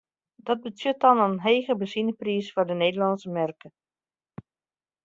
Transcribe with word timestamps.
Dat 0.47 0.59
betsjut 0.63 0.97
dan 1.03 1.19
in 1.27 1.35
hege 1.45 1.73
benzinepriis 1.81 2.47
foar 2.53 2.67
de 2.69 2.75
Nederlânske 2.83 3.31
merk. 3.39 3.61